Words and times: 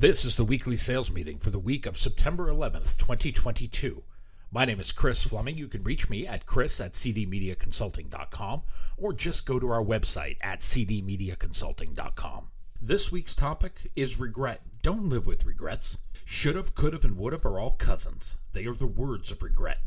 This 0.00 0.24
is 0.24 0.36
the 0.36 0.46
weekly 0.46 0.78
sales 0.78 1.12
meeting 1.12 1.36
for 1.36 1.50
the 1.50 1.58
week 1.58 1.84
of 1.84 1.98
September 1.98 2.50
11th, 2.50 2.96
2022. 2.96 4.02
My 4.50 4.64
name 4.64 4.80
is 4.80 4.92
Chris 4.92 5.24
Fleming. 5.24 5.58
You 5.58 5.68
can 5.68 5.84
reach 5.84 6.08
me 6.08 6.26
at 6.26 6.46
chris 6.46 6.80
at 6.80 6.92
cdmediaconsulting.com 6.92 8.62
or 8.96 9.12
just 9.12 9.44
go 9.44 9.60
to 9.60 9.68
our 9.68 9.84
website 9.84 10.38
at 10.40 10.60
cdmediaconsulting.com. 10.60 12.50
This 12.80 13.12
week's 13.12 13.34
topic 13.34 13.90
is 13.94 14.18
regret. 14.18 14.62
Don't 14.80 15.10
live 15.10 15.26
with 15.26 15.44
regrets. 15.44 15.98
Should've, 16.24 16.74
could've, 16.74 17.04
and 17.04 17.18
would've 17.18 17.44
are 17.44 17.58
all 17.58 17.72
cousins. 17.72 18.38
They 18.54 18.64
are 18.64 18.72
the 18.72 18.86
words 18.86 19.30
of 19.30 19.42
regret. 19.42 19.82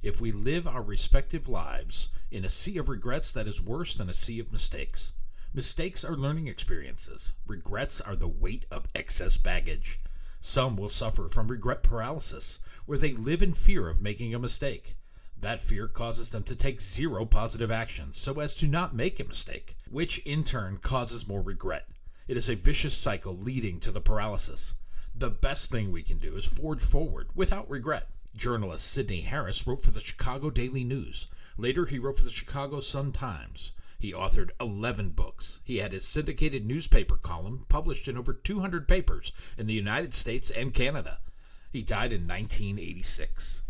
If 0.00 0.20
we 0.20 0.30
live 0.30 0.68
our 0.68 0.82
respective 0.82 1.48
lives 1.48 2.10
in 2.30 2.44
a 2.44 2.48
sea 2.48 2.78
of 2.78 2.88
regrets, 2.88 3.32
that 3.32 3.48
is 3.48 3.60
worse 3.60 3.94
than 3.94 4.08
a 4.08 4.14
sea 4.14 4.38
of 4.38 4.52
mistakes. 4.52 5.12
Mistakes 5.56 6.04
are 6.04 6.18
learning 6.18 6.48
experiences. 6.48 7.32
Regrets 7.46 7.98
are 8.02 8.14
the 8.14 8.28
weight 8.28 8.66
of 8.70 8.88
excess 8.94 9.38
baggage. 9.38 9.98
Some 10.38 10.76
will 10.76 10.90
suffer 10.90 11.28
from 11.28 11.48
regret 11.48 11.82
paralysis, 11.82 12.60
where 12.84 12.98
they 12.98 13.14
live 13.14 13.40
in 13.40 13.54
fear 13.54 13.88
of 13.88 14.02
making 14.02 14.34
a 14.34 14.38
mistake. 14.38 14.96
That 15.40 15.62
fear 15.62 15.88
causes 15.88 16.28
them 16.28 16.42
to 16.42 16.54
take 16.54 16.82
zero 16.82 17.24
positive 17.24 17.70
action 17.70 18.12
so 18.12 18.38
as 18.38 18.54
to 18.56 18.66
not 18.66 18.94
make 18.94 19.18
a 19.18 19.24
mistake, 19.24 19.78
which 19.90 20.18
in 20.26 20.44
turn 20.44 20.76
causes 20.76 21.26
more 21.26 21.40
regret. 21.40 21.88
It 22.28 22.36
is 22.36 22.50
a 22.50 22.54
vicious 22.54 22.92
cycle 22.92 23.34
leading 23.34 23.80
to 23.80 23.92
the 23.92 24.02
paralysis. 24.02 24.74
The 25.14 25.30
best 25.30 25.70
thing 25.70 25.90
we 25.90 26.02
can 26.02 26.18
do 26.18 26.36
is 26.36 26.44
forge 26.44 26.82
forward 26.82 27.30
without 27.34 27.70
regret. 27.70 28.08
Journalist 28.36 28.92
Sydney 28.92 29.22
Harris 29.22 29.66
wrote 29.66 29.82
for 29.82 29.90
the 29.90 30.00
Chicago 30.00 30.50
Daily 30.50 30.84
News. 30.84 31.28
Later, 31.56 31.86
he 31.86 31.98
wrote 31.98 32.18
for 32.18 32.24
the 32.24 32.30
Chicago 32.30 32.80
Sun 32.80 33.12
Times. 33.12 33.72
He 34.06 34.12
authored 34.12 34.52
11 34.60 35.10
books. 35.10 35.58
He 35.64 35.78
had 35.78 35.90
his 35.90 36.06
syndicated 36.06 36.64
newspaper 36.64 37.16
column 37.16 37.66
published 37.68 38.06
in 38.06 38.16
over 38.16 38.32
200 38.32 38.86
papers 38.86 39.32
in 39.58 39.66
the 39.66 39.74
United 39.74 40.14
States 40.14 40.48
and 40.48 40.72
Canada. 40.72 41.18
He 41.72 41.82
died 41.82 42.12
in 42.12 42.20
1986. 42.20 43.62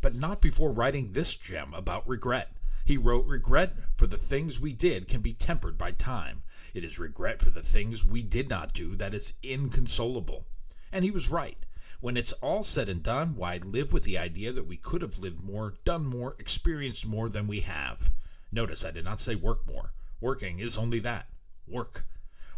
But 0.00 0.14
not 0.14 0.40
before 0.40 0.70
writing 0.70 1.10
this 1.10 1.34
gem 1.34 1.74
about 1.74 2.08
regret. 2.08 2.52
He 2.84 2.96
wrote, 2.96 3.26
Regret 3.26 3.74
for 3.96 4.06
the 4.06 4.16
things 4.16 4.60
we 4.60 4.72
did 4.72 5.08
can 5.08 5.22
be 5.22 5.32
tempered 5.32 5.76
by 5.76 5.90
time. 5.90 6.42
It 6.72 6.84
is 6.84 7.00
regret 7.00 7.40
for 7.40 7.50
the 7.50 7.60
things 7.60 8.04
we 8.04 8.22
did 8.22 8.48
not 8.48 8.72
do 8.72 8.94
that 8.94 9.12
is 9.12 9.32
inconsolable. 9.42 10.46
And 10.92 11.04
he 11.04 11.10
was 11.10 11.30
right. 11.30 11.58
When 12.00 12.16
it's 12.16 12.34
all 12.34 12.62
said 12.62 12.88
and 12.88 13.02
done, 13.02 13.34
why 13.34 13.56
live 13.56 13.92
with 13.92 14.04
the 14.04 14.18
idea 14.18 14.52
that 14.52 14.68
we 14.68 14.76
could 14.76 15.02
have 15.02 15.18
lived 15.18 15.42
more, 15.42 15.74
done 15.84 16.06
more, 16.06 16.36
experienced 16.38 17.08
more 17.08 17.28
than 17.28 17.48
we 17.48 17.58
have? 17.62 18.12
Notice 18.52 18.84
I 18.84 18.90
did 18.90 19.04
not 19.04 19.20
say 19.20 19.34
work 19.34 19.66
more. 19.66 19.92
Working 20.20 20.58
is 20.58 20.76
only 20.76 20.98
that 21.00 21.28
work. 21.66 22.04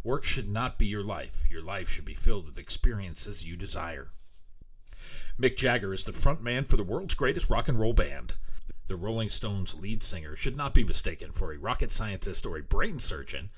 Work 0.02 0.24
should 0.24 0.48
not 0.48 0.78
be 0.78 0.86
your 0.86 1.04
life. 1.04 1.44
Your 1.50 1.62
life 1.62 1.88
should 1.88 2.04
be 2.04 2.14
filled 2.14 2.46
with 2.46 2.58
experiences 2.58 3.44
you 3.44 3.56
desire. 3.56 4.08
Mick 5.40 5.56
Jagger 5.56 5.92
is 5.92 6.04
the 6.04 6.12
front 6.12 6.42
man 6.42 6.64
for 6.64 6.76
the 6.76 6.84
world's 6.84 7.14
greatest 7.14 7.50
rock 7.50 7.68
and 7.68 7.78
roll 7.78 7.92
band. 7.92 8.34
The 8.88 8.96
Rolling 8.96 9.28
Stones 9.28 9.74
lead 9.74 10.02
singer 10.02 10.34
should 10.34 10.56
not 10.56 10.74
be 10.74 10.84
mistaken 10.84 11.32
for 11.32 11.52
a 11.52 11.58
rocket 11.58 11.90
scientist 11.90 12.44
or 12.46 12.58
a 12.58 12.62
brain 12.62 12.98
surgeon, 12.98 13.50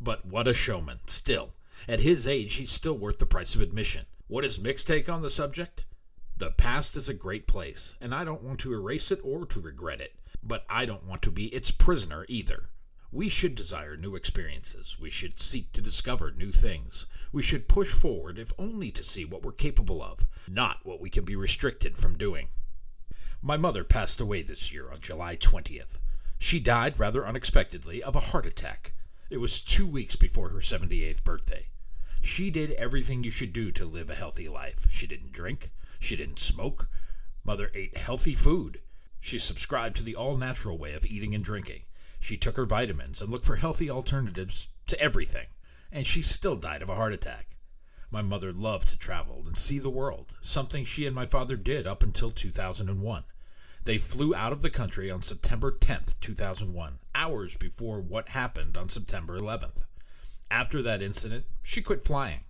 but 0.00 0.24
what 0.24 0.48
a 0.48 0.54
showman, 0.54 1.00
still. 1.06 1.52
At 1.88 2.00
his 2.00 2.26
age, 2.26 2.54
he's 2.54 2.70
still 2.70 2.96
worth 2.96 3.18
the 3.18 3.26
price 3.26 3.54
of 3.54 3.60
admission. 3.60 4.06
What 4.26 4.44
is 4.44 4.58
Mick's 4.58 4.84
take 4.84 5.08
on 5.08 5.22
the 5.22 5.30
subject? 5.30 5.84
The 6.40 6.50
past 6.50 6.96
is 6.96 7.08
a 7.08 7.14
great 7.14 7.46
place, 7.46 7.94
and 8.00 8.14
I 8.14 8.24
don't 8.24 8.42
want 8.42 8.58
to 8.60 8.72
erase 8.72 9.10
it 9.12 9.20
or 9.22 9.46
to 9.46 9.60
regret 9.60 10.00
it 10.00 10.14
but 10.42 10.64
I 10.70 10.86
don't 10.86 11.06
want 11.06 11.20
to 11.22 11.30
be 11.30 11.46
its 11.48 11.70
prisoner 11.70 12.24
either. 12.28 12.70
We 13.12 13.28
should 13.28 13.54
desire 13.54 13.96
new 13.96 14.16
experiences. 14.16 14.96
We 14.98 15.10
should 15.10 15.38
seek 15.38 15.72
to 15.72 15.82
discover 15.82 16.30
new 16.30 16.50
things. 16.50 17.06
We 17.30 17.42
should 17.42 17.68
push 17.68 17.88
forward 17.90 18.38
if 18.38 18.52
only 18.58 18.90
to 18.92 19.02
see 19.02 19.24
what 19.24 19.42
we're 19.42 19.52
capable 19.52 20.02
of, 20.02 20.26
not 20.48 20.78
what 20.84 21.00
we 21.00 21.10
can 21.10 21.24
be 21.24 21.36
restricted 21.36 21.98
from 21.98 22.16
doing. 22.16 22.48
My 23.42 23.56
mother 23.56 23.84
passed 23.84 24.20
away 24.20 24.42
this 24.42 24.72
year 24.72 24.90
on 24.90 25.00
July 25.00 25.36
20th. 25.36 25.98
She 26.38 26.58
died 26.58 26.98
rather 26.98 27.26
unexpectedly 27.26 28.02
of 28.02 28.16
a 28.16 28.20
heart 28.20 28.46
attack. 28.46 28.94
It 29.28 29.38
was 29.38 29.60
two 29.60 29.86
weeks 29.86 30.16
before 30.16 30.48
her 30.50 30.60
78th 30.60 31.22
birthday. 31.22 31.66
She 32.22 32.50
did 32.50 32.72
everything 32.72 33.24
you 33.24 33.30
should 33.30 33.52
do 33.52 33.72
to 33.72 33.84
live 33.84 34.08
a 34.08 34.14
healthy 34.14 34.48
life. 34.48 34.86
She 34.90 35.06
didn't 35.06 35.32
drink. 35.32 35.70
She 36.00 36.16
didn't 36.16 36.38
smoke. 36.38 36.88
Mother 37.44 37.70
ate 37.74 37.96
healthy 37.96 38.34
food. 38.34 38.80
She 39.20 39.38
subscribed 39.38 39.96
to 39.96 40.02
the 40.02 40.16
all 40.16 40.36
natural 40.36 40.78
way 40.78 40.94
of 40.94 41.04
eating 41.04 41.34
and 41.34 41.44
drinking. 41.44 41.82
She 42.18 42.38
took 42.38 42.56
her 42.56 42.64
vitamins 42.64 43.20
and 43.20 43.30
looked 43.30 43.44
for 43.44 43.56
healthy 43.56 43.90
alternatives 43.90 44.68
to 44.86 44.98
everything, 44.98 45.48
and 45.92 46.06
she 46.06 46.22
still 46.22 46.56
died 46.56 46.80
of 46.82 46.88
a 46.88 46.94
heart 46.94 47.12
attack. 47.12 47.56
My 48.10 48.22
mother 48.22 48.50
loved 48.50 48.88
to 48.88 48.98
travel 48.98 49.44
and 49.46 49.56
see 49.56 49.78
the 49.78 49.90
world, 49.90 50.34
something 50.40 50.84
she 50.84 51.06
and 51.06 51.14
my 51.14 51.26
father 51.26 51.56
did 51.56 51.86
up 51.86 52.02
until 52.02 52.30
2001. 52.30 53.24
They 53.84 53.98
flew 53.98 54.34
out 54.34 54.52
of 54.52 54.62
the 54.62 54.70
country 54.70 55.10
on 55.10 55.22
September 55.22 55.70
10th, 55.70 56.18
2001, 56.20 56.98
hours 57.14 57.56
before 57.56 58.00
what 58.00 58.30
happened 58.30 58.76
on 58.76 58.88
September 58.88 59.38
11th. 59.38 59.84
After 60.50 60.82
that 60.82 61.02
incident, 61.02 61.44
she 61.62 61.82
quit 61.82 62.02
flying. 62.02 62.40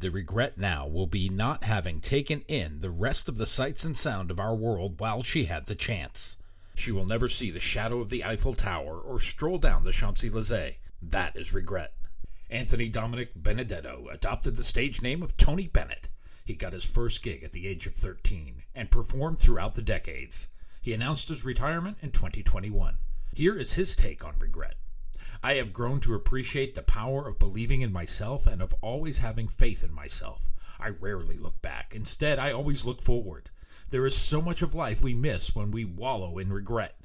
The 0.00 0.10
regret 0.10 0.56
now 0.56 0.86
will 0.86 1.06
be 1.06 1.28
not 1.28 1.64
having 1.64 2.00
taken 2.00 2.40
in 2.48 2.80
the 2.80 2.88
rest 2.88 3.28
of 3.28 3.36
the 3.36 3.44
sights 3.44 3.84
and 3.84 3.94
sound 3.94 4.30
of 4.30 4.40
our 4.40 4.54
world 4.54 4.98
while 4.98 5.22
she 5.22 5.44
had 5.44 5.66
the 5.66 5.74
chance. 5.74 6.38
She 6.74 6.90
will 6.90 7.04
never 7.04 7.28
see 7.28 7.50
the 7.50 7.60
shadow 7.60 8.00
of 8.00 8.08
the 8.08 8.24
Eiffel 8.24 8.54
Tower 8.54 8.98
or 8.98 9.20
stroll 9.20 9.58
down 9.58 9.84
the 9.84 9.92
Champs 9.92 10.24
Elysees. 10.24 10.76
That 11.02 11.36
is 11.36 11.52
regret. 11.52 11.92
Anthony 12.48 12.88
Dominic 12.88 13.32
Benedetto 13.36 14.08
adopted 14.10 14.56
the 14.56 14.64
stage 14.64 15.02
name 15.02 15.22
of 15.22 15.36
Tony 15.36 15.68
Bennett. 15.68 16.08
He 16.46 16.54
got 16.54 16.72
his 16.72 16.86
first 16.86 17.22
gig 17.22 17.44
at 17.44 17.52
the 17.52 17.66
age 17.66 17.86
of 17.86 17.94
13 17.94 18.62
and 18.74 18.90
performed 18.90 19.38
throughout 19.38 19.74
the 19.74 19.82
decades. 19.82 20.46
He 20.80 20.94
announced 20.94 21.28
his 21.28 21.44
retirement 21.44 21.98
in 22.00 22.10
2021. 22.10 22.96
Here 23.34 23.54
is 23.54 23.74
his 23.74 23.94
take 23.94 24.24
on 24.24 24.38
regret. 24.38 24.76
I 25.42 25.54
have 25.54 25.72
grown 25.72 26.00
to 26.00 26.14
appreciate 26.14 26.74
the 26.74 26.82
power 26.82 27.28
of 27.28 27.38
believing 27.38 27.80
in 27.80 27.92
myself 27.92 28.46
and 28.46 28.60
of 28.60 28.74
always 28.80 29.18
having 29.18 29.48
faith 29.48 29.84
in 29.84 29.92
myself. 29.92 30.48
I 30.78 30.88
rarely 30.88 31.36
look 31.36 31.60
back. 31.62 31.94
Instead, 31.94 32.38
I 32.38 32.52
always 32.52 32.86
look 32.86 33.02
forward. 33.02 33.50
There 33.90 34.06
is 34.06 34.16
so 34.16 34.40
much 34.40 34.62
of 34.62 34.74
life 34.74 35.02
we 35.02 35.14
miss 35.14 35.54
when 35.54 35.70
we 35.70 35.84
wallow 35.84 36.38
in 36.38 36.52
regret. 36.52 36.96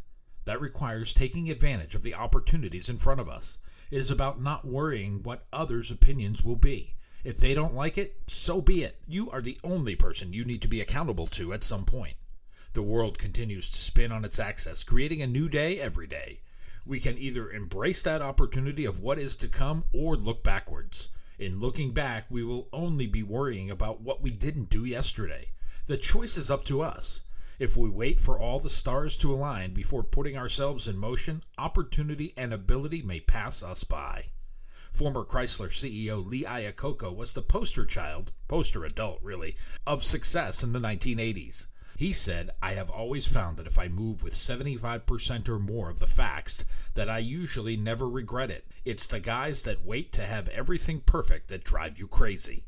That 0.45 0.61
requires 0.61 1.13
taking 1.13 1.49
advantage 1.49 1.95
of 1.95 2.03
the 2.03 2.13
opportunities 2.13 2.89
in 2.89 2.99
front 2.99 3.19
of 3.19 3.27
us. 3.27 3.57
It 3.91 3.97
is 3.97 4.11
about 4.11 4.41
not 4.41 4.65
worrying 4.65 5.23
what 5.23 5.45
others' 5.51 5.91
opinions 5.91 6.43
will 6.43 6.55
be. 6.55 6.95
If 7.23 7.37
they 7.37 7.53
don't 7.53 7.73
like 7.73 7.97
it, 7.97 8.21
so 8.27 8.61
be 8.61 8.83
it. 8.83 9.01
You 9.07 9.31
are 9.31 9.41
the 9.41 9.57
only 9.63 9.95
person 9.95 10.31
you 10.31 10.45
need 10.45 10.61
to 10.61 10.67
be 10.67 10.81
accountable 10.81 11.25
to 11.27 11.53
at 11.53 11.63
some 11.63 11.85
point. 11.85 12.13
The 12.73 12.83
world 12.83 13.17
continues 13.17 13.69
to 13.71 13.81
spin 13.81 14.11
on 14.11 14.23
its 14.23 14.37
axis, 14.37 14.83
creating 14.83 15.21
a 15.21 15.27
new 15.27 15.49
day 15.49 15.79
every 15.79 16.07
day. 16.07 16.41
We 16.87 16.99
can 16.99 17.17
either 17.17 17.51
embrace 17.51 18.03
that 18.03 18.21
opportunity 18.21 18.85
of 18.85 18.99
what 18.99 19.17
is 19.17 19.35
to 19.37 19.47
come 19.47 19.85
or 19.91 20.15
look 20.15 20.43
backwards. 20.43 21.09
In 21.39 21.59
looking 21.59 21.91
back, 21.93 22.27
we 22.29 22.43
will 22.43 22.69
only 22.71 23.07
be 23.07 23.23
worrying 23.23 23.71
about 23.71 24.01
what 24.01 24.21
we 24.21 24.29
didn't 24.29 24.69
do 24.69 24.85
yesterday. 24.85 25.49
The 25.87 25.97
choice 25.97 26.37
is 26.37 26.51
up 26.51 26.63
to 26.65 26.81
us. 26.81 27.21
If 27.57 27.75
we 27.75 27.89
wait 27.89 28.19
for 28.19 28.37
all 28.37 28.59
the 28.59 28.69
stars 28.69 29.17
to 29.17 29.33
align 29.33 29.73
before 29.73 30.03
putting 30.03 30.37
ourselves 30.37 30.87
in 30.87 30.97
motion, 30.97 31.41
opportunity 31.57 32.33
and 32.37 32.53
ability 32.53 33.01
may 33.01 33.19
pass 33.19 33.63
us 33.63 33.83
by. 33.83 34.25
Former 34.91 35.25
Chrysler 35.25 35.69
CEO 35.69 36.25
Lee 36.25 36.43
Iacocca 36.43 37.13
was 37.13 37.33
the 37.33 37.41
poster 37.41 37.85
child, 37.85 38.31
poster 38.47 38.85
adult 38.85 39.21
really, 39.23 39.55
of 39.87 40.03
success 40.03 40.63
in 40.63 40.71
the 40.71 40.79
1980s. 40.79 41.67
He 41.97 42.11
said, 42.11 42.51
I 42.61 42.73
have 42.73 42.89
always 42.89 43.25
found 43.25 43.55
that 43.55 43.67
if 43.67 43.79
I 43.79 43.87
move 43.87 44.21
with 44.21 44.33
75% 44.33 45.47
or 45.47 45.59
more 45.59 45.89
of 45.89 45.99
the 45.99 46.07
facts, 46.07 46.65
that 46.93 47.07
I 47.07 47.19
usually 47.19 47.77
never 47.77 48.09
regret 48.09 48.51
it. 48.51 48.67
It's 48.83 49.07
the 49.07 49.21
guys 49.21 49.61
that 49.61 49.85
wait 49.85 50.11
to 50.11 50.25
have 50.25 50.49
everything 50.49 50.99
perfect 50.99 51.47
that 51.47 51.63
drive 51.63 51.97
you 51.97 52.07
crazy. 52.07 52.65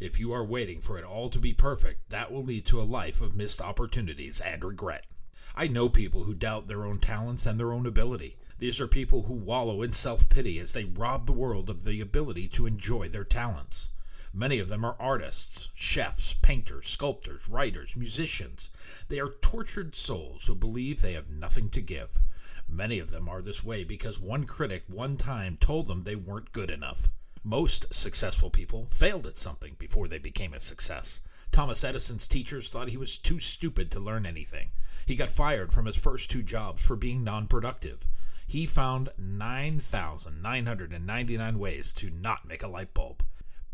If 0.00 0.18
you 0.18 0.32
are 0.32 0.44
waiting 0.44 0.80
for 0.80 0.98
it 0.98 1.04
all 1.04 1.30
to 1.30 1.38
be 1.38 1.54
perfect, 1.54 2.10
that 2.10 2.32
will 2.32 2.42
lead 2.42 2.66
to 2.66 2.80
a 2.80 2.82
life 2.82 3.22
of 3.22 3.36
missed 3.36 3.60
opportunities 3.62 4.40
and 4.40 4.64
regret. 4.64 5.06
I 5.54 5.68
know 5.68 5.88
people 5.88 6.24
who 6.24 6.34
doubt 6.34 6.66
their 6.66 6.84
own 6.84 6.98
talents 6.98 7.46
and 7.46 7.60
their 7.60 7.72
own 7.72 7.86
ability. 7.86 8.36
These 8.58 8.80
are 8.80 8.88
people 8.88 9.22
who 9.22 9.34
wallow 9.34 9.80
in 9.80 9.92
self 9.92 10.28
pity 10.28 10.58
as 10.58 10.72
they 10.72 10.84
rob 10.84 11.26
the 11.26 11.32
world 11.32 11.70
of 11.70 11.84
the 11.84 12.00
ability 12.00 12.48
to 12.48 12.66
enjoy 12.66 13.08
their 13.08 13.22
talents. 13.22 13.90
Many 14.38 14.58
of 14.58 14.68
them 14.68 14.84
are 14.84 15.00
artists, 15.00 15.70
chefs, 15.72 16.34
painters, 16.34 16.88
sculptors, 16.88 17.48
writers, 17.48 17.96
musicians. 17.96 18.68
They 19.08 19.18
are 19.18 19.32
tortured 19.40 19.94
souls 19.94 20.44
who 20.44 20.54
believe 20.54 21.00
they 21.00 21.14
have 21.14 21.30
nothing 21.30 21.70
to 21.70 21.80
give. 21.80 22.20
Many 22.68 22.98
of 22.98 23.08
them 23.08 23.30
are 23.30 23.40
this 23.40 23.64
way 23.64 23.82
because 23.82 24.20
one 24.20 24.44
critic 24.44 24.84
one 24.88 25.16
time 25.16 25.56
told 25.56 25.86
them 25.86 26.02
they 26.02 26.16
weren't 26.16 26.52
good 26.52 26.70
enough. 26.70 27.08
Most 27.42 27.94
successful 27.94 28.50
people 28.50 28.88
failed 28.90 29.26
at 29.26 29.38
something 29.38 29.74
before 29.78 30.06
they 30.06 30.18
became 30.18 30.52
a 30.52 30.60
success. 30.60 31.22
Thomas 31.50 31.82
Edison's 31.82 32.28
teachers 32.28 32.68
thought 32.68 32.90
he 32.90 32.98
was 32.98 33.16
too 33.16 33.40
stupid 33.40 33.90
to 33.92 34.00
learn 34.00 34.26
anything. 34.26 34.68
He 35.06 35.16
got 35.16 35.30
fired 35.30 35.72
from 35.72 35.86
his 35.86 35.96
first 35.96 36.30
two 36.30 36.42
jobs 36.42 36.84
for 36.84 36.94
being 36.94 37.24
non 37.24 37.46
productive. 37.46 38.04
He 38.46 38.66
found 38.66 39.08
9,999 39.16 41.58
ways 41.58 41.90
to 41.94 42.10
not 42.10 42.46
make 42.46 42.62
a 42.62 42.68
light 42.68 42.92
bulb 42.92 43.22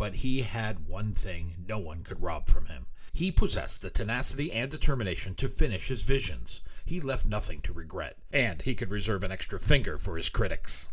but 0.03 0.17
he 0.17 0.43
had 0.43 0.89
one 0.89 1.15
thing 1.15 1.55
no 1.69 1.79
one 1.79 2.03
could 2.03 2.21
rob 2.21 2.49
from 2.49 2.67
him. 2.67 2.87
He 3.13 3.31
possessed 3.31 3.83
the 3.83 3.89
tenacity 3.89 4.51
and 4.51 4.69
determination 4.69 5.37
to 5.37 5.47
finish 5.47 5.87
his 5.87 6.03
visions. 6.03 6.61
He 6.85 7.01
left 7.01 7.25
nothing 7.25 7.61
to 7.61 7.73
regret, 7.73 8.19
and 8.33 8.61
he 8.61 8.75
could 8.75 8.91
reserve 8.91 9.23
an 9.23 9.31
extra 9.31 9.61
finger 9.61 9.99
for 9.99 10.17
his 10.17 10.29
critics. 10.29 10.89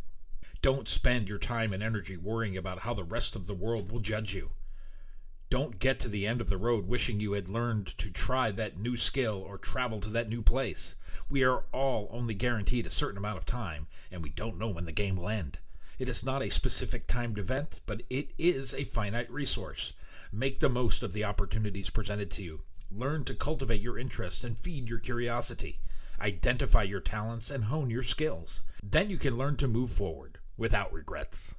Don't 0.61 0.88
spend 0.88 1.27
your 1.27 1.39
time 1.39 1.73
and 1.73 1.81
energy 1.81 2.17
worrying 2.17 2.56
about 2.56 2.81
how 2.81 2.94
the 2.94 3.03
rest 3.03 3.35
of 3.35 3.47
the 3.47 3.56
world 3.56 3.91
will 3.91 4.00
judge 4.00 4.35
you. 4.35 4.51
Don't 5.50 5.79
get 5.79 6.00
to 6.01 6.07
the 6.07 6.27
end 6.27 6.39
of 6.39 6.51
the 6.51 6.57
road 6.57 6.88
wishing 6.88 7.19
you 7.19 7.31
had 7.31 7.50
learned 7.50 7.88
to 7.97 8.11
try 8.11 8.51
that 8.51 8.77
new 8.77 8.95
skill 8.95 9.44
or 9.44 9.57
travel 9.57 10.00
to 10.01 10.09
that 10.11 10.29
new 10.29 10.44
place. 10.44 10.94
We 11.31 11.44
are 11.44 11.63
all 11.71 12.09
only 12.11 12.35
guaranteed 12.35 12.85
a 12.85 12.91
certain 12.91 13.17
amount 13.17 13.39
of 13.39 13.45
time, 13.45 13.88
and 14.11 14.21
we 14.21 14.29
don't 14.29 14.59
know 14.59 14.69
when 14.69 14.85
the 14.85 14.91
game 14.91 15.15
will 15.15 15.29
end. 15.29 15.57
It 15.99 16.07
is 16.07 16.25
not 16.25 16.41
a 16.41 16.49
specific 16.49 17.07
timed 17.07 17.37
event, 17.37 17.81
but 17.85 18.03
it 18.09 18.29
is 18.37 18.73
a 18.73 18.85
finite 18.85 19.29
resource. 19.29 19.91
Make 20.31 20.61
the 20.61 20.69
most 20.69 21.03
of 21.03 21.11
the 21.11 21.25
opportunities 21.25 21.89
presented 21.89 22.31
to 22.31 22.41
you. 22.41 22.61
Learn 22.89 23.25
to 23.25 23.35
cultivate 23.35 23.81
your 23.81 23.99
interests 23.99 24.45
and 24.45 24.57
feed 24.57 24.89
your 24.89 24.99
curiosity. 24.99 25.79
Identify 26.21 26.83
your 26.83 27.01
talents 27.01 27.51
and 27.51 27.65
hone 27.65 27.89
your 27.89 28.03
skills. 28.03 28.61
Then 28.81 29.09
you 29.09 29.17
can 29.17 29.37
learn 29.37 29.57
to 29.57 29.67
move 29.67 29.89
forward 29.89 30.39
without 30.57 30.93
regrets. 30.93 31.55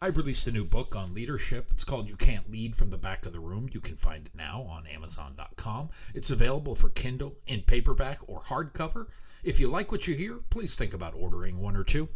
I've 0.00 0.16
released 0.16 0.46
a 0.46 0.52
new 0.52 0.64
book 0.64 0.94
on 0.94 1.14
leadership. 1.14 1.70
It's 1.72 1.84
called 1.84 2.08
You 2.08 2.16
Can't 2.16 2.50
Lead 2.50 2.76
from 2.76 2.90
the 2.90 2.98
Back 2.98 3.26
of 3.26 3.32
the 3.32 3.40
Room. 3.40 3.68
You 3.72 3.80
can 3.80 3.96
find 3.96 4.26
it 4.26 4.36
now 4.36 4.62
on 4.62 4.86
Amazon.com. 4.86 5.90
It's 6.14 6.30
available 6.30 6.76
for 6.76 6.90
Kindle, 6.90 7.34
in 7.46 7.62
paperback, 7.62 8.18
or 8.28 8.40
hardcover. 8.40 9.06
If 9.42 9.58
you 9.58 9.68
like 9.68 9.90
what 9.90 10.06
you 10.06 10.14
hear, 10.14 10.38
please 10.50 10.76
think 10.76 10.94
about 10.94 11.14
ordering 11.16 11.60
one 11.60 11.76
or 11.76 11.84
two. 11.84 12.08